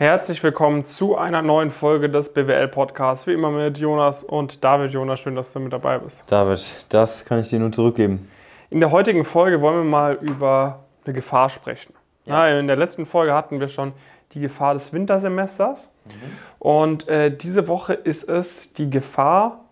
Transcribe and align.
Herzlich 0.00 0.40
willkommen 0.44 0.84
zu 0.84 1.16
einer 1.16 1.42
neuen 1.42 1.72
Folge 1.72 2.08
des 2.08 2.32
BWL-Podcasts. 2.32 3.26
Wie 3.26 3.32
immer 3.32 3.50
mit 3.50 3.78
Jonas 3.78 4.22
und 4.22 4.62
David. 4.62 4.92
Jonas, 4.92 5.18
schön, 5.18 5.34
dass 5.34 5.52
du 5.52 5.58
mit 5.58 5.72
dabei 5.72 5.98
bist. 5.98 6.22
David, 6.30 6.86
das 6.88 7.24
kann 7.24 7.40
ich 7.40 7.48
dir 7.48 7.58
nur 7.58 7.72
zurückgeben. 7.72 8.30
In 8.70 8.78
der 8.78 8.92
heutigen 8.92 9.24
Folge 9.24 9.60
wollen 9.60 9.78
wir 9.78 9.90
mal 9.90 10.14
über 10.20 10.84
eine 11.04 11.14
Gefahr 11.14 11.48
sprechen. 11.48 11.94
Ja. 12.26 12.46
in 12.46 12.68
der 12.68 12.76
letzten 12.76 13.06
Folge 13.06 13.34
hatten 13.34 13.58
wir 13.58 13.66
schon 13.66 13.92
die 14.34 14.40
Gefahr 14.40 14.74
des 14.74 14.92
Wintersemesters. 14.92 15.90
Mhm. 16.04 16.12
Und 16.60 17.08
äh, 17.08 17.36
diese 17.36 17.66
Woche 17.66 17.94
ist 17.94 18.28
es 18.28 18.72
die 18.74 18.90
Gefahr 18.90 19.64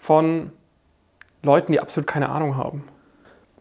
von 0.00 0.52
Leuten, 1.42 1.72
die 1.72 1.80
absolut 1.80 2.06
keine 2.06 2.28
Ahnung 2.28 2.56
haben. 2.56 2.84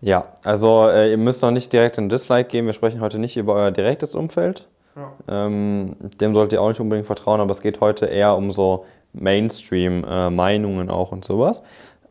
Ja, 0.01 0.27
also 0.43 0.89
äh, 0.89 1.09
ihr 1.09 1.17
müsst 1.17 1.41
noch 1.41 1.49
nicht 1.49 1.73
direkt 1.73 1.97
ein 1.97 2.07
Dislike 2.07 2.49
geben. 2.49 2.67
Wir 2.67 2.73
sprechen 2.73 3.01
heute 3.01 3.17
nicht 3.17 3.35
über 3.35 3.55
euer 3.55 3.71
direktes 3.71 4.13
Umfeld. 4.13 4.67
Ähm, 5.27 5.95
dem 6.19 6.33
solltet 6.33 6.53
ihr 6.53 6.61
auch 6.61 6.69
nicht 6.69 6.79
unbedingt 6.79 7.07
vertrauen, 7.07 7.41
aber 7.41 7.51
es 7.51 7.61
geht 7.61 7.81
heute 7.81 8.05
eher 8.05 8.35
um 8.35 8.51
so 8.51 8.85
Mainstream-Meinungen 9.13 10.89
äh, 10.89 10.91
auch 10.91 11.11
und 11.11 11.25
sowas. 11.25 11.63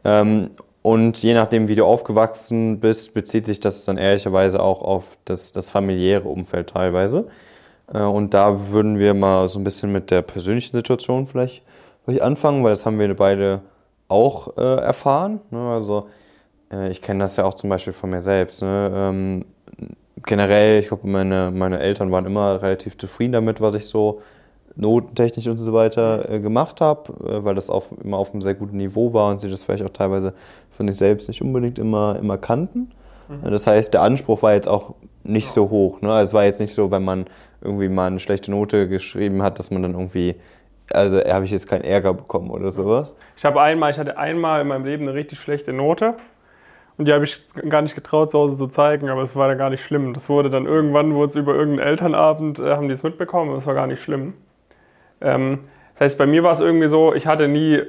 Ähm, 0.04 0.50
und 0.82 1.20
je 1.22 1.34
nachdem, 1.34 1.66
wie 1.66 1.74
du 1.74 1.84
aufgewachsen 1.84 2.78
bist, 2.78 3.12
bezieht 3.12 3.44
sich 3.44 3.58
das 3.58 3.84
dann 3.84 3.98
ehrlicherweise 3.98 4.62
auch 4.62 4.82
auf 4.82 5.18
das, 5.24 5.50
das 5.50 5.68
familiäre 5.68 6.28
Umfeld 6.28 6.70
teilweise. 6.70 7.26
Äh, 7.92 8.02
und 8.02 8.34
da 8.34 8.70
würden 8.70 8.98
wir 8.98 9.14
mal 9.14 9.48
so 9.48 9.58
ein 9.58 9.64
bisschen 9.64 9.90
mit 9.92 10.10
der 10.10 10.22
persönlichen 10.22 10.76
Situation 10.76 11.26
vielleicht, 11.26 11.62
vielleicht 12.04 12.22
anfangen, 12.22 12.62
weil 12.62 12.70
das 12.70 12.86
haben 12.86 12.98
wir 12.98 13.14
beide 13.16 13.62
auch 14.08 14.56
äh, 14.56 14.76
erfahren. 14.76 15.40
Ne? 15.50 15.58
Also 15.58 16.08
äh, 16.72 16.90
ich 16.90 17.02
kenne 17.02 17.20
das 17.20 17.36
ja 17.36 17.44
auch 17.44 17.54
zum 17.54 17.70
Beispiel 17.70 17.92
von 17.92 18.10
mir 18.10 18.22
selbst. 18.22 18.62
Ne? 18.62 18.92
Ähm, 18.94 19.44
generell, 20.24 20.80
ich 20.80 20.88
glaube, 20.88 21.06
meine, 21.06 21.50
meine 21.54 21.78
Eltern 21.78 22.10
waren 22.10 22.26
immer 22.26 22.62
relativ 22.62 22.96
zufrieden 22.98 23.32
damit, 23.32 23.60
was 23.60 23.74
ich 23.74 23.86
so 23.86 24.22
notentechnisch 24.76 25.46
und 25.48 25.58
so 25.58 25.72
weiter 25.72 26.30
äh, 26.30 26.40
gemacht 26.40 26.80
habe, 26.80 27.12
äh, 27.26 27.44
weil 27.44 27.54
das 27.54 27.70
auf, 27.70 27.88
immer 28.02 28.18
auf 28.18 28.32
einem 28.32 28.42
sehr 28.42 28.54
guten 28.54 28.76
Niveau 28.76 29.12
war 29.12 29.30
und 29.30 29.40
sie 29.40 29.50
das 29.50 29.62
vielleicht 29.62 29.84
auch 29.84 29.90
teilweise 29.90 30.34
von 30.70 30.86
sich 30.86 30.96
selbst 30.96 31.28
nicht 31.28 31.42
unbedingt 31.42 31.78
immer, 31.78 32.16
immer 32.20 32.36
kannten. 32.36 32.90
Mhm. 33.28 33.50
Das 33.50 33.66
heißt, 33.66 33.94
der 33.94 34.02
Anspruch 34.02 34.42
war 34.42 34.52
jetzt 34.52 34.68
auch 34.68 34.94
nicht 35.24 35.48
so 35.48 35.70
hoch. 35.70 36.02
Ne? 36.02 36.12
Also 36.12 36.30
es 36.30 36.34
war 36.34 36.44
jetzt 36.44 36.60
nicht 36.60 36.72
so, 36.72 36.90
wenn 36.90 37.04
man 37.04 37.26
irgendwie 37.62 37.88
mal 37.88 38.06
eine 38.06 38.20
schlechte 38.20 38.50
Note 38.50 38.88
geschrieben 38.88 39.42
hat, 39.42 39.58
dass 39.58 39.70
man 39.70 39.82
dann 39.82 39.92
irgendwie 39.92 40.36
also 40.92 41.18
habe 41.18 41.44
ich 41.44 41.50
jetzt 41.50 41.68
keinen 41.68 41.82
Ärger 41.82 42.14
bekommen 42.14 42.50
oder 42.50 42.70
sowas. 42.70 43.16
Ich 43.36 43.44
habe 43.44 43.60
einmal, 43.60 43.90
ich 43.90 43.98
hatte 43.98 44.18
einmal 44.18 44.60
in 44.60 44.68
meinem 44.68 44.84
Leben 44.84 45.02
eine 45.08 45.14
richtig 45.14 45.40
schlechte 45.40 45.72
Note 45.72 46.14
und 46.98 47.06
die 47.06 47.12
habe 47.12 47.24
ich 47.24 47.42
gar 47.68 47.82
nicht 47.82 47.94
getraut, 47.94 48.30
zu 48.30 48.38
Hause 48.38 48.56
zu 48.56 48.68
zeigen, 48.68 49.08
aber 49.08 49.22
es 49.22 49.36
war 49.36 49.48
dann 49.48 49.58
gar 49.58 49.70
nicht 49.70 49.84
schlimm. 49.84 50.14
Das 50.14 50.28
wurde 50.28 50.48
dann 50.48 50.66
irgendwann, 50.66 51.14
wurde 51.14 51.30
es 51.30 51.36
über 51.36 51.54
irgendeinen 51.54 51.88
Elternabend, 51.88 52.58
äh, 52.58 52.74
haben 52.74 52.88
die 52.88 52.94
es 52.94 53.02
mitbekommen, 53.02 53.50
aber 53.50 53.58
es 53.58 53.66
war 53.66 53.74
gar 53.74 53.86
nicht 53.86 54.02
schlimm. 54.02 54.34
Ähm, 55.20 55.60
das 55.94 56.00
heißt, 56.02 56.18
bei 56.18 56.26
mir 56.26 56.42
war 56.42 56.52
es 56.52 56.60
irgendwie 56.60 56.88
so, 56.88 57.14
ich 57.14 57.26
hatte 57.26 57.48
nie 57.48 57.82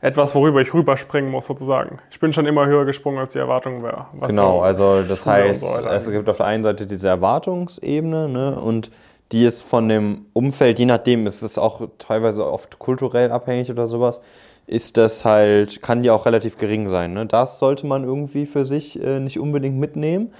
etwas, 0.00 0.34
worüber 0.34 0.60
ich 0.60 0.72
rüberspringen 0.72 1.30
muss, 1.30 1.46
sozusagen. 1.46 1.98
Ich 2.10 2.20
bin 2.20 2.32
schon 2.32 2.46
immer 2.46 2.66
höher 2.66 2.84
gesprungen, 2.84 3.18
als 3.18 3.32
die 3.32 3.38
Erwartung 3.38 3.82
wäre. 3.82 4.06
Genau, 4.26 4.58
so 4.58 4.62
also 4.62 5.02
das 5.02 5.26
heißt, 5.26 5.60
so 5.60 5.86
es 5.86 6.10
gibt 6.10 6.28
auf 6.28 6.36
der 6.36 6.46
einen 6.46 6.62
Seite 6.62 6.86
diese 6.86 7.08
Erwartungsebene 7.08 8.28
ne, 8.28 8.60
und 8.60 8.90
die 9.32 9.44
ist 9.44 9.62
von 9.62 9.88
dem 9.88 10.26
Umfeld, 10.32 10.78
je 10.78 10.86
nachdem, 10.86 11.26
ist 11.26 11.42
es 11.42 11.58
auch 11.58 11.82
teilweise 11.98 12.46
oft 12.46 12.78
kulturell 12.78 13.30
abhängig 13.30 13.70
oder 13.70 13.86
sowas, 13.86 14.22
ist 14.68 14.98
das 14.98 15.24
halt, 15.24 15.80
kann 15.82 16.04
ja 16.04 16.12
auch 16.12 16.26
relativ 16.26 16.58
gering 16.58 16.88
sein. 16.88 17.14
Ne? 17.14 17.26
Das 17.26 17.58
sollte 17.58 17.86
man 17.86 18.04
irgendwie 18.04 18.44
für 18.44 18.64
sich 18.64 19.02
äh, 19.02 19.18
nicht 19.18 19.38
unbedingt 19.38 19.78
mitnehmen, 19.78 20.32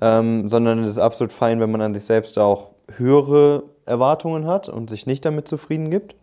ja. 0.00 0.18
ähm, 0.18 0.48
sondern 0.48 0.80
es 0.80 0.88
ist 0.88 0.98
absolut 0.98 1.32
fein, 1.32 1.58
wenn 1.58 1.70
man 1.70 1.80
an 1.80 1.94
sich 1.94 2.04
selbst 2.04 2.38
auch 2.38 2.70
höhere 2.96 3.64
Erwartungen 3.86 4.46
hat 4.46 4.68
und 4.68 4.90
sich 4.90 5.06
nicht 5.06 5.24
damit 5.24 5.48
zufrieden 5.48 5.90
gibt. 5.90 6.14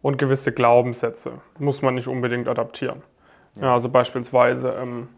Und 0.00 0.16
gewisse 0.16 0.52
Glaubenssätze 0.52 1.32
muss 1.58 1.82
man 1.82 1.96
nicht 1.96 2.06
unbedingt 2.06 2.46
adaptieren. 2.46 3.02
Ja. 3.56 3.62
Ja, 3.62 3.74
also 3.74 3.88
beispielsweise, 3.88 4.74
ähm, 4.80 5.08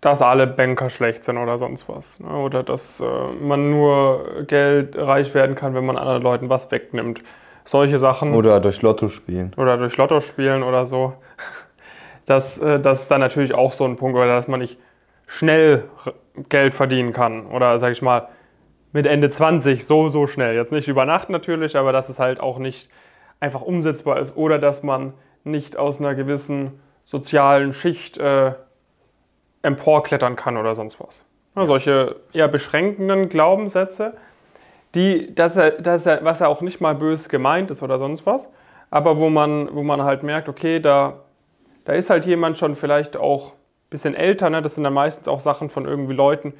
dass 0.00 0.22
alle 0.22 0.46
Banker 0.46 0.88
schlecht 0.88 1.24
sind 1.24 1.36
oder 1.36 1.58
sonst 1.58 1.88
was. 1.88 2.20
Ne? 2.20 2.30
Oder 2.30 2.62
dass 2.62 3.00
äh, 3.00 3.32
man 3.40 3.70
nur 3.70 4.44
Geld 4.46 4.96
reich 4.96 5.34
werden 5.34 5.56
kann, 5.56 5.74
wenn 5.74 5.84
man 5.84 5.98
anderen 5.98 6.22
Leuten 6.22 6.48
was 6.48 6.70
wegnimmt 6.70 7.22
solche 7.70 7.98
Sachen. 7.98 8.34
Oder 8.34 8.60
durch 8.60 8.82
Lotto 8.82 9.08
spielen. 9.08 9.52
Oder 9.56 9.76
durch 9.76 9.96
Lotto 9.96 10.20
spielen 10.20 10.62
oder 10.62 10.86
so. 10.86 11.14
Das, 12.26 12.58
äh, 12.58 12.80
das 12.80 13.02
ist 13.02 13.10
dann 13.10 13.20
natürlich 13.20 13.54
auch 13.54 13.72
so 13.72 13.84
ein 13.84 13.96
Punkt, 13.96 14.18
dass 14.18 14.48
man 14.48 14.60
nicht 14.60 14.78
schnell 15.26 15.84
Geld 16.48 16.74
verdienen 16.74 17.12
kann. 17.12 17.46
Oder 17.46 17.78
sag 17.78 17.92
ich 17.92 18.02
mal, 18.02 18.28
mit 18.92 19.06
Ende 19.06 19.30
20 19.30 19.86
so, 19.86 20.08
so 20.08 20.26
schnell. 20.26 20.54
Jetzt 20.54 20.72
nicht 20.72 20.88
über 20.88 21.04
Nacht 21.04 21.30
natürlich, 21.30 21.76
aber 21.76 21.92
dass 21.92 22.08
es 22.08 22.18
halt 22.18 22.40
auch 22.40 22.58
nicht 22.58 22.88
einfach 23.38 23.62
umsetzbar 23.62 24.18
ist. 24.18 24.36
Oder 24.36 24.58
dass 24.58 24.82
man 24.82 25.14
nicht 25.44 25.76
aus 25.76 26.00
einer 26.00 26.14
gewissen 26.14 26.80
sozialen 27.04 27.72
Schicht 27.72 28.18
äh, 28.18 28.52
emporklettern 29.62 30.36
kann 30.36 30.56
oder 30.56 30.74
sonst 30.74 31.00
was. 31.00 31.24
Ja, 31.56 31.66
solche 31.66 32.16
eher 32.32 32.48
beschränkenden 32.48 33.28
Glaubenssätze 33.28 34.14
die, 34.94 35.34
dass 35.34 35.56
er, 35.56 35.72
dass 35.72 36.06
er, 36.06 36.24
was 36.24 36.40
ja 36.40 36.48
auch 36.48 36.60
nicht 36.60 36.80
mal 36.80 36.94
böse 36.94 37.28
gemeint 37.28 37.70
ist 37.70 37.82
oder 37.82 37.98
sonst 37.98 38.26
was, 38.26 38.48
aber 38.90 39.18
wo 39.18 39.30
man, 39.30 39.68
wo 39.72 39.82
man 39.82 40.02
halt 40.02 40.22
merkt, 40.22 40.48
okay, 40.48 40.80
da, 40.80 41.20
da 41.84 41.92
ist 41.92 42.10
halt 42.10 42.26
jemand 42.26 42.58
schon 42.58 42.74
vielleicht 42.74 43.16
auch 43.16 43.52
ein 43.52 43.90
bisschen 43.90 44.14
älter, 44.14 44.50
ne? 44.50 44.62
das 44.62 44.74
sind 44.74 44.84
dann 44.84 44.94
meistens 44.94 45.28
auch 45.28 45.40
Sachen 45.40 45.70
von 45.70 45.86
irgendwie 45.86 46.14
Leuten, 46.14 46.54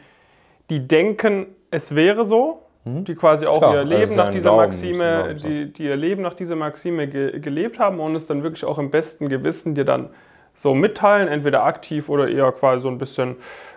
die 0.70 0.86
denken, 0.86 1.46
es 1.70 1.94
wäre 1.94 2.24
so, 2.24 2.62
mhm. 2.84 3.04
die 3.04 3.16
quasi 3.16 3.46
auch 3.46 3.58
Klar, 3.58 3.76
ihr 3.76 3.84
Leben 3.84 4.14
nach 4.14 4.30
dieser 4.30 4.50
Glauben, 4.50 4.66
Maxime, 4.66 5.34
die, 5.34 5.72
die 5.72 5.84
ihr 5.84 5.96
Leben 5.96 6.22
nach 6.22 6.34
dieser 6.34 6.54
Maxime 6.54 7.08
ge 7.08 7.40
gelebt 7.40 7.80
haben 7.80 7.98
und 7.98 8.14
es 8.14 8.28
dann 8.28 8.44
wirklich 8.44 8.64
auch 8.64 8.78
im 8.78 8.90
besten 8.90 9.28
Gewissen 9.28 9.74
dir 9.74 9.84
dann 9.84 10.10
so 10.54 10.74
mitteilen, 10.74 11.26
entweder 11.26 11.64
aktiv 11.64 12.08
oder 12.08 12.28
eher 12.28 12.52
quasi 12.52 12.82
so 12.82 12.88
ein 12.88 12.98
bisschen 12.98 13.36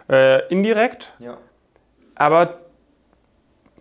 äh, 0.10 0.46
indirekt. 0.50 1.14
Ja. 1.20 1.38
Aber 2.16 2.60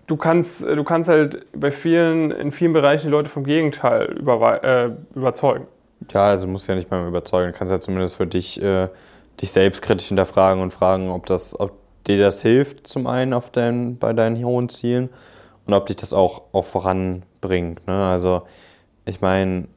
du 0.07 0.17
kannst, 0.17 0.63
äh, 0.63 0.77
du 0.77 0.85
kannst 0.85 1.09
halt 1.09 1.47
bei 1.53 1.71
vielen, 1.71 2.31
in 2.31 2.53
vielen 2.53 2.73
Bereichen 2.73 3.07
die 3.07 3.11
Leute 3.11 3.29
vom 3.29 3.45
Gegenteil 3.45 4.17
über, 4.19 4.65
äh, 4.65 4.91
überzeugen. 5.15 5.67
Ja, 6.11 6.25
also 6.25 6.49
musst 6.49 6.69
ja 6.69 6.75
nicht 6.75 6.91
mal 6.91 7.07
überzeugen. 7.07 7.53
Du 7.53 7.59
kannst 7.59 7.73
ja 7.73 7.81
zumindest 7.81 8.17
für 8.17 8.27
dich, 8.27 8.61
äh, 8.62 8.89
dich 9.41 9.53
selbst 9.53 9.83
kritisch 9.83 10.09
hinterfragen 10.09 10.62
und 10.62 10.73
fragen, 10.73 11.11
ob, 11.11 11.27
das, 11.27 11.59
ob 11.59 11.73
dir 12.07 12.19
das 12.19 12.43
hilft, 12.43 12.87
zum 12.87 13.07
einen 13.07 13.33
auf 13.33 13.51
dein, 13.51 13.99
bei 13.99 14.12
deinen 14.12 14.43
hohen 14.45 14.69
Zielen 14.69 15.11
und 15.67 15.75
ob 15.75 15.87
dich 15.87 15.97
das 15.97 16.12
auch, 16.12 16.43
auch 16.53 16.65
voranbringt. 16.65 17.87
Ne? 17.87 17.95
Also 17.95 18.43
ich 19.05 19.21
meine, 19.21 19.69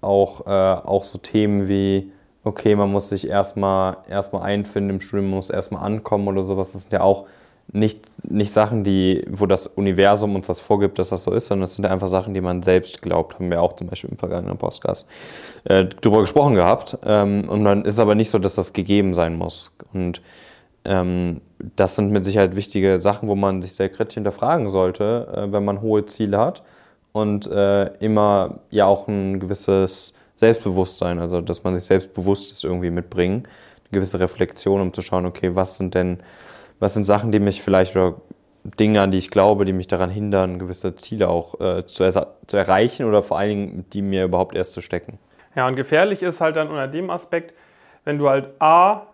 auch, 0.00 0.46
äh, 0.46 0.50
auch 0.50 1.04
so 1.04 1.18
Themen 1.18 1.68
wie, 1.68 2.10
okay, 2.44 2.74
man 2.74 2.90
muss 2.90 3.10
sich 3.10 3.28
erstmal 3.28 3.98
erstmal 4.08 4.42
einfinden 4.42 4.90
im 4.90 5.00
Studium, 5.00 5.30
man 5.30 5.36
muss 5.36 5.50
erstmal 5.50 5.84
ankommen 5.84 6.28
oder 6.28 6.42
sowas, 6.42 6.72
das 6.72 6.84
sind 6.84 6.92
ja 6.92 7.02
auch 7.02 7.26
nicht, 7.68 8.00
nicht 8.22 8.52
Sachen, 8.52 8.84
die, 8.84 9.24
wo 9.30 9.46
das 9.46 9.66
Universum 9.66 10.34
uns 10.36 10.46
das 10.46 10.60
vorgibt, 10.60 10.98
dass 10.98 11.08
das 11.08 11.22
so 11.22 11.32
ist, 11.32 11.46
sondern 11.46 11.64
es 11.64 11.76
sind 11.76 11.86
einfach 11.86 12.08
Sachen, 12.08 12.34
die 12.34 12.40
man 12.40 12.62
selbst 12.62 13.02
glaubt. 13.02 13.34
Haben 13.34 13.50
wir 13.50 13.62
auch 13.62 13.72
zum 13.74 13.86
Beispiel 13.88 14.10
im 14.10 14.18
vergangenen 14.18 14.58
Podcast 14.58 15.06
äh, 15.64 15.86
darüber 16.00 16.20
gesprochen 16.20 16.54
gehabt. 16.54 16.98
Ähm, 17.04 17.48
und 17.48 17.64
dann 17.64 17.84
ist 17.84 17.98
aber 17.98 18.14
nicht 18.14 18.30
so, 18.30 18.38
dass 18.38 18.54
das 18.54 18.72
gegeben 18.72 19.14
sein 19.14 19.36
muss. 19.36 19.72
Und 19.92 20.20
ähm, 20.84 21.40
das 21.76 21.96
sind 21.96 22.10
mit 22.10 22.24
Sicherheit 22.24 22.56
wichtige 22.56 23.00
Sachen, 23.00 23.28
wo 23.28 23.34
man 23.34 23.62
sich 23.62 23.74
sehr 23.74 23.88
kritisch 23.88 24.14
hinterfragen 24.14 24.68
sollte, 24.68 25.32
äh, 25.34 25.52
wenn 25.52 25.64
man 25.64 25.80
hohe 25.80 26.04
Ziele 26.06 26.38
hat. 26.38 26.62
Und 27.12 27.46
äh, 27.46 27.86
immer 27.98 28.60
ja 28.70 28.86
auch 28.86 29.06
ein 29.06 29.38
gewisses 29.38 30.14
Selbstbewusstsein, 30.36 31.18
also 31.18 31.40
dass 31.40 31.62
man 31.62 31.74
sich 31.74 31.84
selbstbewusst 31.84 32.64
irgendwie 32.64 32.90
mitbringen, 32.90 33.44
eine 33.44 33.92
gewisse 33.92 34.18
Reflexion, 34.18 34.80
um 34.80 34.92
zu 34.92 35.02
schauen, 35.02 35.26
okay, 35.26 35.54
was 35.54 35.76
sind 35.76 35.94
denn 35.94 36.18
was 36.82 36.94
sind 36.94 37.04
Sachen, 37.04 37.30
die 37.30 37.38
mich 37.38 37.62
vielleicht 37.62 37.94
oder 37.94 38.16
Dinge, 38.64 39.00
an 39.00 39.12
die 39.12 39.18
ich 39.18 39.30
glaube, 39.30 39.64
die 39.64 39.72
mich 39.72 39.86
daran 39.86 40.10
hindern, 40.10 40.58
gewisse 40.58 40.96
Ziele 40.96 41.28
auch 41.28 41.60
äh, 41.60 41.86
zu, 41.86 42.08
zu, 42.46 42.56
erreichen 42.56 43.06
oder 43.06 43.22
vor 43.22 43.38
allen 43.38 43.48
Dingen, 43.48 43.84
die 43.92 44.02
mir 44.02 44.24
überhaupt 44.24 44.56
erst 44.56 44.72
zu 44.72 44.80
stecken. 44.80 45.18
Ja, 45.54 45.68
und 45.68 45.76
gefährlich 45.76 46.22
ist 46.22 46.40
halt 46.40 46.56
dann 46.56 46.68
unter 46.68 46.88
dem 46.88 47.10
Aspekt, 47.10 47.54
wenn 48.04 48.18
du 48.18 48.28
halt 48.28 48.48
A, 48.58 49.06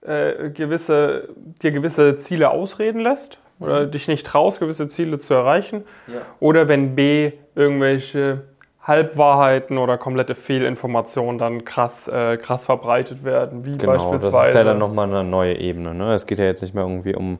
äh, 0.00 0.48
gewisse, 0.48 1.28
dir 1.62 1.70
gewisse 1.70 2.16
Ziele 2.16 2.50
ausreden 2.50 3.00
lässt 3.00 3.38
oder 3.60 3.86
mhm. 3.86 3.90
dich 3.90 4.08
nicht 4.08 4.26
traust, 4.26 4.60
gewisse 4.60 4.88
Ziele 4.88 5.18
zu 5.18 5.34
erreichen, 5.34 5.84
ja. 6.06 6.20
oder 6.40 6.66
wenn 6.66 6.94
B, 6.94 7.32
irgendwelche 7.54 8.44
Halbwahrheiten 8.86 9.78
oder 9.78 9.98
komplette 9.98 10.34
Fehlinformationen 10.34 11.38
dann 11.38 11.64
krass, 11.64 12.06
äh, 12.06 12.36
krass 12.36 12.64
verbreitet 12.64 13.24
werden, 13.24 13.64
wie 13.64 13.76
genau, 13.76 13.92
beispielsweise. 13.92 14.36
Das 14.36 14.48
ist 14.48 14.54
ja 14.54 14.64
dann 14.64 14.78
nochmal 14.78 15.08
eine 15.08 15.24
neue 15.24 15.58
Ebene. 15.58 15.92
Ne? 15.92 16.14
Es 16.14 16.26
geht 16.26 16.38
ja 16.38 16.44
jetzt 16.44 16.62
nicht 16.62 16.74
mehr 16.74 16.84
irgendwie 16.84 17.16
um, 17.16 17.38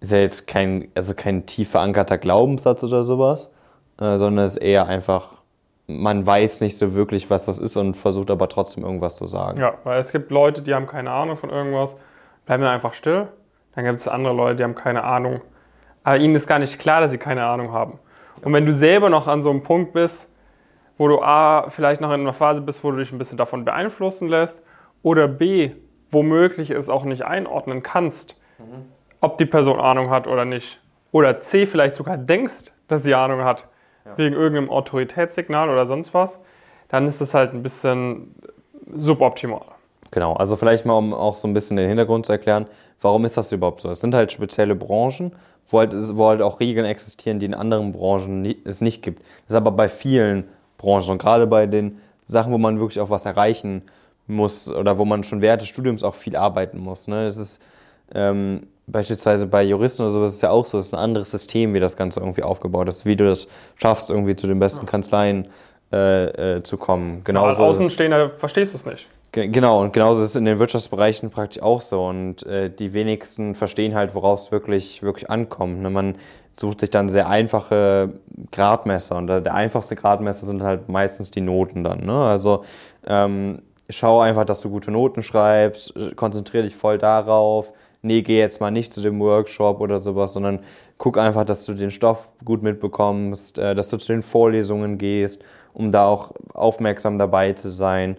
ist 0.00 0.12
ja 0.12 0.18
jetzt 0.18 0.46
kein, 0.46 0.88
also 0.94 1.14
kein 1.14 1.46
tief 1.46 1.70
verankerter 1.70 2.18
Glaubenssatz 2.18 2.84
oder 2.84 3.04
sowas, 3.04 3.52
äh, 3.98 4.18
sondern 4.18 4.44
es 4.44 4.58
ist 4.58 4.62
eher 4.62 4.86
einfach, 4.86 5.38
man 5.86 6.26
weiß 6.26 6.60
nicht 6.60 6.76
so 6.76 6.94
wirklich, 6.94 7.30
was 7.30 7.46
das 7.46 7.58
ist 7.58 7.78
und 7.78 7.96
versucht 7.96 8.30
aber 8.30 8.48
trotzdem 8.48 8.84
irgendwas 8.84 9.16
zu 9.16 9.26
sagen. 9.26 9.58
Ja, 9.58 9.74
weil 9.84 9.98
es 9.98 10.12
gibt 10.12 10.30
Leute, 10.30 10.60
die 10.60 10.74
haben 10.74 10.86
keine 10.86 11.10
Ahnung 11.10 11.38
von 11.38 11.48
irgendwas, 11.48 11.96
bleiben 12.44 12.62
mir 12.62 12.70
einfach 12.70 12.92
still. 12.92 13.28
Dann 13.74 13.84
gibt 13.84 14.00
es 14.00 14.08
andere 14.08 14.34
Leute, 14.34 14.56
die 14.56 14.64
haben 14.64 14.74
keine 14.74 15.04
Ahnung. 15.04 15.40
Aber 16.04 16.18
ihnen 16.18 16.34
ist 16.34 16.46
gar 16.46 16.58
nicht 16.58 16.78
klar, 16.78 17.00
dass 17.00 17.12
sie 17.12 17.18
keine 17.18 17.46
Ahnung 17.46 17.72
haben. 17.72 17.98
Und 18.42 18.52
wenn 18.52 18.66
du 18.66 18.74
selber 18.74 19.08
noch 19.08 19.26
an 19.26 19.42
so 19.42 19.50
einem 19.50 19.62
Punkt 19.62 19.92
bist, 19.94 20.28
wo 20.98 21.08
du 21.08 21.20
A, 21.20 21.68
vielleicht 21.68 22.00
noch 22.00 22.12
in 22.12 22.20
einer 22.20 22.32
Phase 22.32 22.60
bist, 22.60 22.82
wo 22.82 22.90
du 22.90 22.98
dich 22.98 23.12
ein 23.12 23.18
bisschen 23.18 23.38
davon 23.38 23.64
beeinflussen 23.64 24.28
lässt, 24.28 24.62
oder 25.02 25.28
B, 25.28 25.72
womöglich 26.10 26.70
es 26.70 26.88
auch 26.88 27.04
nicht 27.04 27.24
einordnen 27.24 27.82
kannst, 27.82 28.36
mhm. 28.58 28.86
ob 29.20 29.38
die 29.38 29.46
Person 29.46 29.78
Ahnung 29.78 30.10
hat 30.10 30.26
oder 30.26 30.44
nicht, 30.44 30.80
oder 31.12 31.40
C, 31.40 31.66
vielleicht 31.66 31.94
sogar 31.94 32.16
denkst, 32.16 32.72
dass 32.88 33.02
sie 33.02 33.14
Ahnung 33.14 33.44
hat, 33.44 33.66
ja. 34.04 34.16
wegen 34.16 34.34
irgendeinem 34.34 34.70
Autoritätssignal 34.70 35.70
oder 35.70 35.86
sonst 35.86 36.14
was, 36.14 36.38
dann 36.88 37.06
ist 37.06 37.20
das 37.20 37.34
halt 37.34 37.52
ein 37.52 37.62
bisschen 37.62 38.34
suboptimal. 38.94 39.64
Genau, 40.10 40.34
also 40.34 40.56
vielleicht 40.56 40.86
mal, 40.86 40.94
um 40.94 41.12
auch 41.12 41.34
so 41.34 41.48
ein 41.48 41.54
bisschen 41.54 41.76
den 41.76 41.88
Hintergrund 41.88 42.26
zu 42.26 42.32
erklären, 42.32 42.66
warum 43.00 43.24
ist 43.24 43.36
das 43.36 43.52
überhaupt 43.52 43.80
so? 43.80 43.90
Es 43.90 44.00
sind 44.00 44.14
halt 44.14 44.32
spezielle 44.32 44.74
Branchen, 44.74 45.32
wo 45.68 45.80
halt, 45.80 45.92
wo 46.16 46.26
halt 46.28 46.42
auch 46.42 46.60
Regeln 46.60 46.86
existieren, 46.86 47.38
die 47.38 47.46
in 47.46 47.54
anderen 47.54 47.92
Branchen 47.92 48.54
es 48.64 48.80
nicht 48.80 49.02
gibt. 49.02 49.20
Das 49.20 49.48
ist 49.48 49.54
aber 49.56 49.72
bei 49.72 49.88
vielen 49.88 50.44
Branchen 50.78 51.10
und 51.10 51.18
gerade 51.18 51.46
bei 51.46 51.66
den 51.66 51.98
Sachen, 52.24 52.52
wo 52.52 52.58
man 52.58 52.78
wirklich 52.80 53.00
auch 53.00 53.10
was 53.10 53.24
erreichen 53.24 53.82
muss 54.26 54.68
oder 54.70 54.98
wo 54.98 55.04
man 55.04 55.22
schon 55.22 55.40
während 55.40 55.62
des 55.62 55.68
Studiums 55.68 56.02
auch 56.02 56.14
viel 56.14 56.36
arbeiten 56.36 56.78
muss. 56.78 57.06
Ne? 57.08 57.24
Das 57.24 57.36
ist 57.36 57.62
ähm, 58.14 58.66
beispielsweise 58.86 59.46
bei 59.46 59.62
Juristen 59.62 60.02
oder 60.02 60.10
sowas 60.10 60.34
ist 60.34 60.42
ja 60.42 60.50
auch 60.50 60.64
so, 60.64 60.78
es 60.78 60.86
ist 60.86 60.94
ein 60.94 61.00
anderes 61.00 61.30
System, 61.30 61.74
wie 61.74 61.80
das 61.80 61.96
Ganze 61.96 62.20
irgendwie 62.20 62.42
aufgebaut 62.42 62.88
ist, 62.88 63.04
wie 63.04 63.16
du 63.16 63.26
das 63.26 63.48
schaffst, 63.76 64.10
irgendwie 64.10 64.36
zu 64.36 64.46
den 64.46 64.58
besten 64.58 64.86
Kanzleien 64.86 65.48
äh, 65.92 66.56
äh, 66.56 66.62
zu 66.62 66.76
kommen. 66.76 67.22
Genauso 67.24 67.64
als 67.64 67.76
Außenstehender 67.76 68.30
verstehst 68.30 68.72
du 68.72 68.78
es 68.78 68.86
nicht. 68.86 69.08
Genau, 69.32 69.82
und 69.82 69.92
genauso 69.92 70.22
ist 70.22 70.30
es 70.30 70.36
in 70.36 70.46
den 70.46 70.58
Wirtschaftsbereichen 70.58 71.30
praktisch 71.30 71.62
auch 71.62 71.80
so. 71.82 72.06
Und 72.06 72.46
äh, 72.46 72.70
die 72.70 72.94
wenigsten 72.94 73.54
verstehen 73.54 73.94
halt, 73.94 74.14
worauf 74.14 74.40
es 74.40 74.52
wirklich, 74.52 75.02
wirklich 75.02 75.28
ankommt. 75.28 75.82
Ne? 75.82 75.90
Man 75.90 76.16
sucht 76.58 76.80
sich 76.80 76.90
dann 76.90 77.08
sehr 77.08 77.28
einfache 77.28 78.14
Gradmesser. 78.50 79.16
Und 79.16 79.26
der 79.26 79.54
einfachste 79.54 79.96
Gradmesser 79.96 80.46
sind 80.46 80.62
halt 80.62 80.88
meistens 80.88 81.30
die 81.30 81.40
Noten 81.40 81.84
dann. 81.84 82.04
Ne? 82.04 82.14
Also 82.14 82.64
ähm, 83.06 83.62
schau 83.90 84.20
einfach, 84.20 84.44
dass 84.44 84.60
du 84.60 84.70
gute 84.70 84.90
Noten 84.90 85.22
schreibst, 85.22 85.94
konzentriere 86.16 86.64
dich 86.64 86.76
voll 86.76 86.98
darauf. 86.98 87.72
Nee, 88.02 88.22
geh 88.22 88.38
jetzt 88.38 88.60
mal 88.60 88.70
nicht 88.70 88.92
zu 88.92 89.00
dem 89.00 89.20
Workshop 89.20 89.80
oder 89.80 90.00
sowas, 90.00 90.32
sondern 90.32 90.60
guck 90.98 91.18
einfach, 91.18 91.44
dass 91.44 91.64
du 91.66 91.74
den 91.74 91.90
Stoff 91.90 92.28
gut 92.44 92.62
mitbekommst, 92.62 93.58
äh, 93.58 93.74
dass 93.74 93.88
du 93.88 93.98
zu 93.98 94.12
den 94.12 94.22
Vorlesungen 94.22 94.96
gehst, 94.96 95.44
um 95.74 95.92
da 95.92 96.06
auch 96.06 96.32
aufmerksam 96.54 97.18
dabei 97.18 97.52
zu 97.52 97.68
sein. 97.68 98.16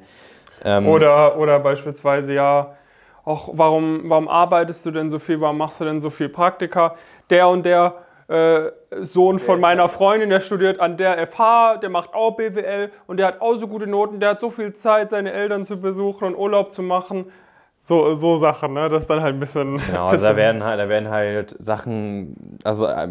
Ähm 0.64 0.88
oder, 0.88 1.38
oder 1.38 1.60
beispielsweise, 1.60 2.34
ja, 2.34 2.76
auch 3.24 3.50
warum, 3.54 4.02
warum 4.06 4.28
arbeitest 4.28 4.86
du 4.86 4.92
denn 4.92 5.10
so 5.10 5.20
viel, 5.20 5.42
warum 5.42 5.58
machst 5.58 5.82
du 5.82 5.86
denn 5.86 6.00
so 6.00 6.10
viel 6.10 6.30
Praktika? 6.30 6.96
Der 7.30 7.48
und 7.50 7.66
der 7.66 7.94
äh, 8.28 8.72
Sohn 9.02 9.40
von 9.40 9.60
meiner 9.60 9.88
Freundin, 9.88 10.30
der 10.30 10.42
studiert 10.42 10.80
an 10.80 10.98
der 10.98 11.26
FH, 11.28 11.78
der 11.78 11.90
macht 11.90 12.14
auch 12.14 12.36
BWL 12.36 12.92
und 13.08 13.18
der 13.18 13.28
hat 13.28 13.42
auch 13.42 13.56
so 13.56 13.68
gute 13.68 13.88
Noten, 13.88 14.20
der 14.20 14.32
hat 14.32 14.42
so 14.42 14.50
viel 14.50 14.74
Zeit, 14.74 15.12
seine 15.12 15.32
Eltern 15.32 15.66
zu 15.66 15.80
besuchen 15.80 16.26
und 16.26 16.36
Urlaub 16.36 16.74
zu 16.74 16.82
machen. 16.82 17.32
So, 17.84 18.16
so 18.16 18.40
Sachen, 18.40 18.74
ne? 18.74 18.90
Das 18.90 19.04
ist 19.04 19.10
dann 19.10 19.22
halt 19.22 19.36
ein 19.36 19.40
bisschen. 19.40 19.78
Genau, 19.78 20.08
also 20.08 20.26
da 20.26 20.36
werden 20.36 20.64
halt, 20.64 20.80
da 20.80 20.90
werden 20.90 21.10
halt 21.10 21.56
Sachen, 21.58 22.58
also 22.66 22.86
äh, 22.86 23.08